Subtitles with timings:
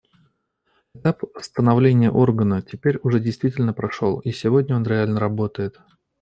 [0.95, 5.79] Этап становления Органа теперь уже действительно прошел, и сегодня он реально работает.